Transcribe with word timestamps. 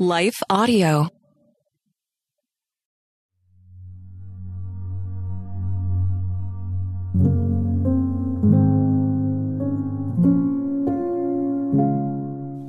Life 0.00 0.42
Audio. 0.50 1.08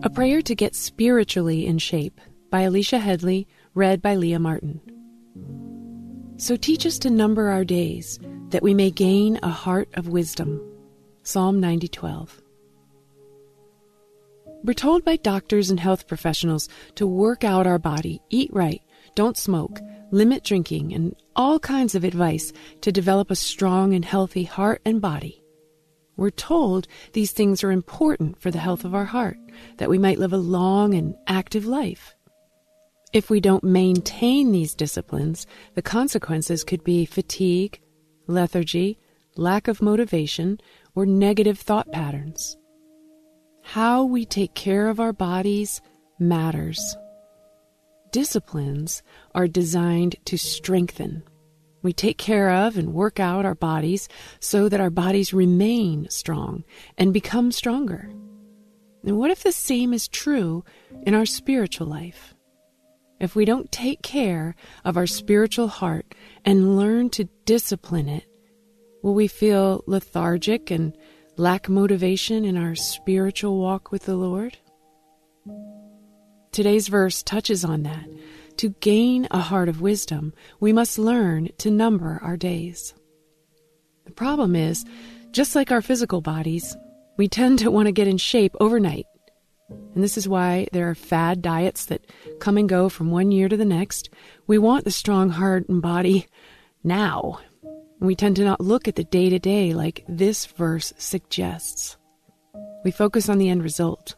A 0.03 0.09
Prayer 0.11 0.43
to 0.43 0.53
Get 0.53 0.75
Spiritually 0.75 1.65
in 1.65 1.79
Shape 1.79 2.21
by 2.51 2.61
Alicia 2.61 2.99
Headley, 2.99 3.47
read 3.73 4.03
by 4.03 4.15
Leah 4.15 4.37
Martin. 4.37 4.79
So 6.37 6.55
teach 6.55 6.85
us 6.85 6.99
to 6.99 7.09
number 7.09 7.49
our 7.49 7.65
days, 7.65 8.19
that 8.49 8.61
we 8.61 8.75
may 8.75 8.91
gain 8.91 9.39
a 9.41 9.49
heart 9.49 9.89
of 9.95 10.09
wisdom. 10.09 10.61
Psalm 11.23 11.59
90:12. 11.59 12.44
We're 14.65 14.73
told 14.73 15.05
by 15.05 15.17
doctors 15.17 15.69
and 15.69 15.79
health 15.79 16.07
professionals 16.07 16.69
to 16.95 17.05
work 17.05 17.43
out 17.43 17.67
our 17.67 17.77
body, 17.77 18.19
eat 18.31 18.49
right, 18.51 18.81
don't 19.13 19.37
smoke, 19.37 19.79
limit 20.09 20.43
drinking, 20.43 20.91
and 20.91 21.15
all 21.35 21.59
kinds 21.59 21.93
of 21.93 22.03
advice 22.03 22.51
to 22.81 22.91
develop 22.91 23.29
a 23.29 23.35
strong 23.35 23.93
and 23.93 24.03
healthy 24.03 24.43
heart 24.43 24.81
and 24.83 24.99
body. 24.99 25.43
We're 26.17 26.31
told 26.31 26.87
these 27.13 27.31
things 27.31 27.63
are 27.63 27.71
important 27.71 28.41
for 28.41 28.49
the 28.49 28.57
health 28.57 28.85
of 28.85 28.95
our 28.95 29.05
heart, 29.05 29.37
that 29.77 29.89
we 29.89 29.99
might 29.99 30.17
live 30.17 30.33
a 30.33 30.37
long 30.37 30.95
and 30.95 31.13
active 31.27 31.67
life. 31.67 32.15
If 33.13 33.29
we 33.29 33.39
don't 33.39 33.63
maintain 33.63 34.51
these 34.51 34.73
disciplines, 34.73 35.45
the 35.75 35.83
consequences 35.83 36.63
could 36.63 36.83
be 36.83 37.05
fatigue, 37.05 37.81
lethargy, 38.25 38.97
lack 39.35 39.67
of 39.67 39.83
motivation, 39.83 40.59
or 40.95 41.05
negative 41.05 41.59
thought 41.59 41.91
patterns. 41.91 42.57
How 43.75 44.05
we 44.05 44.23
take 44.23 44.53
care 44.53 44.87
of 44.87 45.01
our 45.01 45.11
bodies 45.11 45.81
matters. 46.17 46.95
Disciplines 48.13 49.03
are 49.33 49.49
designed 49.49 50.15
to 50.27 50.37
strengthen 50.37 51.23
we 51.81 51.91
take 51.91 52.17
care 52.17 52.51
of 52.51 52.77
and 52.77 52.93
work 52.93 53.19
out 53.19 53.43
our 53.45 53.53
bodies 53.53 54.07
so 54.39 54.69
that 54.69 54.79
our 54.79 54.89
bodies 54.89 55.33
remain 55.33 56.07
strong 56.09 56.63
and 56.97 57.13
become 57.13 57.51
stronger. 57.51 58.09
And 59.03 59.17
what 59.17 59.29
if 59.29 59.43
the 59.43 59.51
same 59.51 59.93
is 59.93 60.07
true 60.07 60.63
in 61.05 61.13
our 61.13 61.25
spiritual 61.25 61.87
life? 61.87 62.33
If 63.19 63.35
we 63.35 63.43
don't 63.43 63.73
take 63.73 64.01
care 64.01 64.55
of 64.85 64.95
our 64.95 65.05
spiritual 65.05 65.67
heart 65.67 66.15
and 66.45 66.77
learn 66.77 67.09
to 67.09 67.29
discipline 67.45 68.07
it, 68.07 68.25
will 69.03 69.13
we 69.13 69.27
feel 69.27 69.83
lethargic 69.85 70.71
and 70.71 70.97
lack 71.37 71.69
motivation 71.69 72.45
in 72.45 72.57
our 72.57 72.75
spiritual 72.75 73.59
walk 73.59 73.91
with 73.91 74.05
the 74.05 74.15
Lord? 74.15 74.57
Today's 76.51 76.87
verse 76.87 77.21
touches 77.21 77.65
on 77.65 77.83
that 77.83 78.05
to 78.57 78.69
gain 78.79 79.27
a 79.31 79.39
heart 79.39 79.69
of 79.69 79.81
wisdom, 79.81 80.33
we 80.59 80.71
must 80.71 80.97
learn 80.97 81.49
to 81.57 81.69
number 81.69 82.19
our 82.23 82.37
days. 82.37 82.93
The 84.05 84.11
problem 84.11 84.55
is, 84.55 84.85
just 85.31 85.55
like 85.55 85.71
our 85.71 85.81
physical 85.81 86.21
bodies, 86.21 86.75
we 87.17 87.27
tend 87.27 87.59
to 87.59 87.71
want 87.71 87.87
to 87.87 87.91
get 87.91 88.07
in 88.07 88.17
shape 88.17 88.55
overnight. 88.59 89.05
And 89.69 90.03
this 90.03 90.17
is 90.17 90.27
why 90.27 90.67
there 90.71 90.89
are 90.89 90.95
fad 90.95 91.41
diets 91.41 91.85
that 91.87 92.05
come 92.39 92.57
and 92.57 92.69
go 92.69 92.87
from 92.87 93.11
one 93.11 93.31
year 93.31 93.49
to 93.49 93.57
the 93.57 93.65
next. 93.65 94.09
We 94.47 94.57
want 94.57 94.85
the 94.85 94.91
strong 94.91 95.31
heart 95.31 95.67
and 95.67 95.81
body 95.81 96.27
now. 96.83 97.39
We 97.99 98.15
tend 98.15 98.35
to 98.37 98.43
not 98.43 98.61
look 98.61 98.87
at 98.87 98.95
the 98.95 99.03
day 99.03 99.29
to 99.29 99.39
day 99.39 99.73
like 99.73 100.03
this 100.07 100.45
verse 100.45 100.93
suggests. 100.97 101.97
We 102.83 102.91
focus 102.91 103.29
on 103.29 103.37
the 103.37 103.49
end 103.49 103.63
result. 103.63 104.15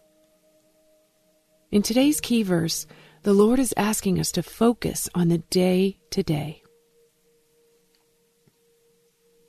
In 1.72 1.81
today's 1.81 2.19
key 2.19 2.44
verse, 2.44 2.88
the 3.23 3.34
Lord 3.34 3.59
is 3.59 3.73
asking 3.78 4.19
us 4.19 4.31
to 4.34 4.44
focus 4.44 5.09
on 5.14 5.28
the 5.28 5.39
day 5.39 6.00
to 6.11 6.23
day. 6.23 6.64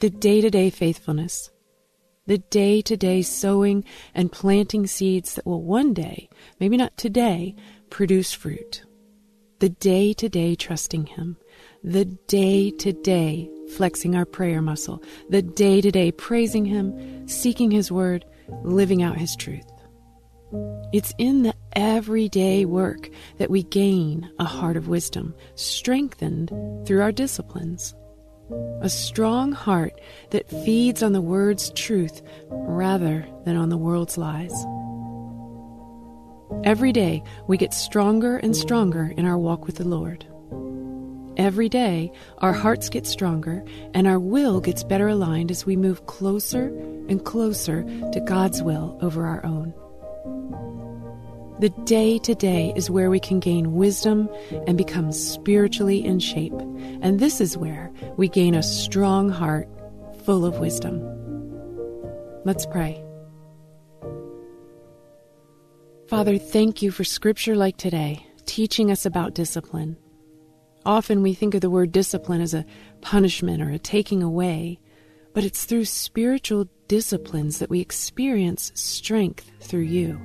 The 0.00 0.10
day 0.10 0.40
to 0.40 0.50
day 0.50 0.70
faithfulness, 0.70 1.50
the 2.26 2.38
day 2.38 2.82
to 2.82 2.96
day 2.96 3.22
sowing 3.22 3.84
and 4.14 4.30
planting 4.30 4.86
seeds 4.86 5.34
that 5.34 5.46
will 5.46 5.62
one 5.62 5.94
day, 5.94 6.28
maybe 6.60 6.76
not 6.76 6.96
today, 6.96 7.56
produce 7.88 8.32
fruit. 8.32 8.82
The 9.60 9.68
day 9.68 10.12
to 10.12 10.28
day 10.28 10.54
trusting 10.54 11.06
Him, 11.06 11.36
the 11.82 12.04
day 12.04 12.70
to 12.70 12.92
day 12.92 13.50
flexing 13.74 14.14
our 14.14 14.24
prayer 14.24 14.62
muscle, 14.62 15.02
the 15.30 15.42
day 15.42 15.80
to 15.80 15.90
day 15.90 16.12
praising 16.12 16.64
Him, 16.64 17.26
seeking 17.26 17.72
His 17.72 17.90
word, 17.90 18.24
living 18.62 19.02
out 19.02 19.18
His 19.18 19.34
truth. 19.34 19.66
It's 20.92 21.12
in 21.18 21.42
the 21.42 21.54
everyday 21.72 22.66
work 22.66 23.10
that 23.38 23.50
we 23.50 23.64
gain 23.64 24.30
a 24.38 24.44
heart 24.44 24.76
of 24.76 24.86
wisdom, 24.86 25.34
strengthened 25.56 26.50
through 26.86 27.02
our 27.02 27.12
disciplines. 27.12 27.96
A 28.80 28.88
strong 28.88 29.50
heart 29.50 30.00
that 30.30 30.48
feeds 30.48 31.02
on 31.02 31.12
the 31.12 31.20
word's 31.20 31.70
truth 31.72 32.22
rather 32.48 33.26
than 33.44 33.56
on 33.56 33.70
the 33.70 33.76
world's 33.76 34.16
lies. 34.16 34.54
Every 36.64 36.92
day 36.92 37.22
we 37.46 37.56
get 37.56 37.74
stronger 37.74 38.38
and 38.38 38.56
stronger 38.56 39.12
in 39.16 39.26
our 39.26 39.38
walk 39.38 39.66
with 39.66 39.76
the 39.76 39.86
Lord. 39.86 40.26
Every 41.36 41.68
day 41.68 42.10
our 42.38 42.52
hearts 42.52 42.88
get 42.88 43.06
stronger 43.06 43.64
and 43.94 44.06
our 44.06 44.18
will 44.18 44.60
gets 44.60 44.82
better 44.82 45.08
aligned 45.08 45.50
as 45.50 45.64
we 45.64 45.76
move 45.76 46.06
closer 46.06 46.66
and 47.08 47.24
closer 47.24 47.84
to 47.84 48.20
God's 48.26 48.62
will 48.62 48.98
over 49.00 49.26
our 49.26 49.44
own. 49.46 49.72
The 51.60 51.70
day 51.84 52.18
to 52.18 52.34
day 52.34 52.72
is 52.76 52.90
where 52.90 53.10
we 53.10 53.20
can 53.20 53.40
gain 53.40 53.74
wisdom 53.74 54.28
and 54.66 54.78
become 54.78 55.10
spiritually 55.12 56.04
in 56.04 56.20
shape. 56.20 56.54
And 57.02 57.18
this 57.18 57.40
is 57.40 57.56
where 57.56 57.92
we 58.16 58.28
gain 58.28 58.54
a 58.54 58.62
strong 58.62 59.28
heart 59.28 59.68
full 60.24 60.44
of 60.44 60.58
wisdom. 60.58 61.02
Let's 62.44 62.64
pray. 62.66 63.07
Father, 66.08 66.38
thank 66.38 66.80
you 66.80 66.90
for 66.90 67.04
scripture 67.04 67.54
like 67.54 67.76
today, 67.76 68.26
teaching 68.46 68.90
us 68.90 69.04
about 69.04 69.34
discipline. 69.34 69.94
Often 70.86 71.20
we 71.20 71.34
think 71.34 71.52
of 71.54 71.60
the 71.60 71.68
word 71.68 71.92
discipline 71.92 72.40
as 72.40 72.54
a 72.54 72.64
punishment 73.02 73.60
or 73.60 73.68
a 73.68 73.78
taking 73.78 74.22
away, 74.22 74.80
but 75.34 75.44
it's 75.44 75.66
through 75.66 75.84
spiritual 75.84 76.66
disciplines 76.88 77.58
that 77.58 77.68
we 77.68 77.80
experience 77.80 78.72
strength 78.74 79.50
through 79.60 79.82
you. 79.82 80.18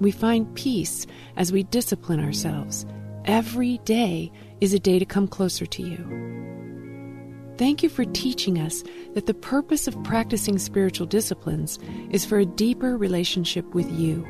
We 0.00 0.10
find 0.10 0.54
peace 0.54 1.06
as 1.38 1.50
we 1.50 1.62
discipline 1.62 2.20
ourselves. 2.20 2.84
Every 3.24 3.78
day 3.86 4.30
is 4.60 4.74
a 4.74 4.78
day 4.78 4.98
to 4.98 5.06
come 5.06 5.28
closer 5.28 5.64
to 5.64 5.82
you. 5.82 7.54
Thank 7.56 7.82
you 7.82 7.88
for 7.88 8.04
teaching 8.04 8.58
us 8.58 8.84
that 9.14 9.24
the 9.24 9.32
purpose 9.32 9.88
of 9.88 10.04
practicing 10.04 10.58
spiritual 10.58 11.06
disciplines 11.06 11.78
is 12.10 12.26
for 12.26 12.38
a 12.38 12.44
deeper 12.44 12.98
relationship 12.98 13.64
with 13.74 13.90
you. 13.90 14.26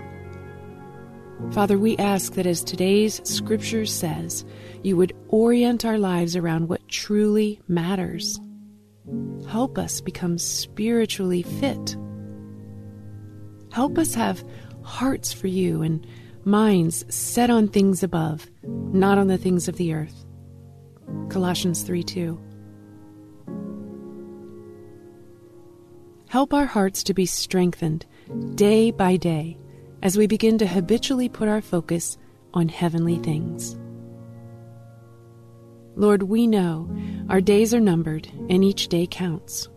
Father, 1.53 1.79
we 1.79 1.97
ask 1.97 2.35
that 2.35 2.47
as 2.47 2.63
today's 2.63 3.21
scripture 3.25 3.87
says, 3.87 4.45
you 4.83 4.97
would 4.97 5.17
orient 5.29 5.85
our 5.85 5.99
lives 5.99 6.37
around 6.37 6.69
what 6.69 6.87
truly 6.89 7.61
matters. 7.69 8.39
Help 9.49 9.79
us 9.79 10.01
become 10.01 10.37
spiritually 10.37 11.43
fit. 11.43 11.97
Help 13.73 13.99
us 13.99 14.15
have 14.15 14.45
hearts 14.83 15.33
for 15.33 15.47
you 15.47 15.81
and 15.81 16.07
minds 16.45 17.05
set 17.15 17.51
on 17.51 17.69
things 17.69 18.03
above, 18.03 18.47
not 18.63 19.17
on 19.17 19.29
the 19.29 19.39
things 19.39 19.69
of 19.69 19.77
the 19.77 19.95
earth. 19.95 20.25
Colossians 21.31 21.83
3 21.83 22.03
2. 22.03 22.41
Help 26.29 26.53
our 26.53 26.67
hearts 26.67 27.03
to 27.05 27.15
be 27.15 27.25
strengthened 27.25 28.05
day 28.55 28.91
by 28.91 29.17
day 29.17 29.57
as 30.03 30.17
we 30.17 30.27
begin 30.27 30.59
to 30.59 30.67
habitually 30.67 31.29
put 31.29 31.49
our 31.49 31.61
focus 31.61 32.19
on 32.55 32.69
heavenly 32.69 33.19
things. 33.19 33.77
Lord, 35.97 36.23
we 36.23 36.47
know 36.47 36.89
our 37.29 37.41
days 37.41 37.75
are 37.75 37.81
numbered 37.81 38.29
and 38.49 38.63
each 38.63 38.89
day 38.89 39.07
counts. 39.11 39.69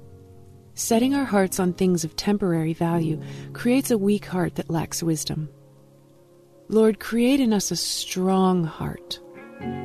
Setting 0.76 1.16
our 1.16 1.26
hearts 1.26 1.60
on 1.60 1.74
things 1.74 2.04
of 2.04 2.16
temporary 2.16 2.74
value 2.74 3.20
creates 3.54 3.92
a 3.92 3.98
weak 3.98 4.26
heart 4.26 4.56
that 4.56 4.70
lacks 4.70 5.04
wisdom. 5.04 5.50
Lord, 6.70 7.00
create 7.00 7.40
in 7.40 7.52
us 7.52 7.72
a 7.72 7.76
strong 7.76 8.64
heart, 8.64 9.20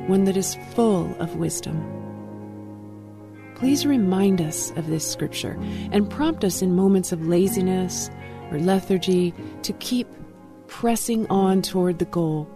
one 0.07 0.23
that 0.23 0.37
is 0.37 0.57
full 0.73 1.13
of 1.19 1.35
wisdom. 1.35 1.83
Please 3.55 3.85
remind 3.85 4.39
us 4.39 4.71
of 4.75 4.87
this 4.87 5.09
scripture 5.11 5.57
and 5.91 6.09
prompt 6.09 6.43
us 6.43 6.61
in 6.61 6.75
moments 6.75 7.11
of 7.11 7.27
laziness 7.27 8.09
or 8.51 8.59
lethargy 8.59 9.33
to 9.63 9.73
keep 9.73 10.07
pressing 10.67 11.27
on 11.27 11.61
toward 11.61 11.99
the 11.99 12.05
goal, 12.05 12.49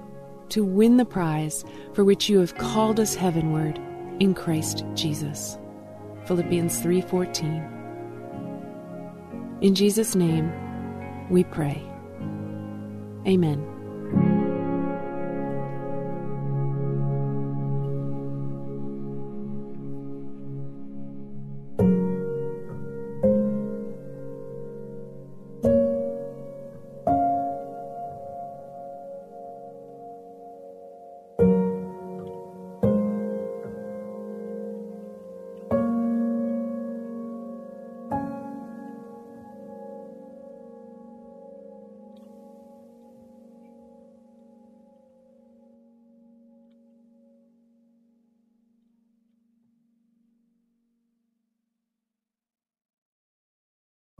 to 0.50 0.64
win 0.64 0.98
the 0.98 1.06
prize 1.06 1.64
for 1.94 2.04
which 2.04 2.30
you 2.30 2.40
have 2.40 2.58
called 2.58 3.00
us 3.00 3.16
heavenward 3.16 3.80
in 4.20 4.34
Christ 4.34 4.84
Jesus. 4.96 5.58
Philippians 6.26 6.82
3:14 6.82 7.72
in 9.62 9.76
Jesus' 9.76 10.16
name, 10.16 10.52
we 11.30 11.44
pray. 11.44 11.84
Amen. 13.28 13.71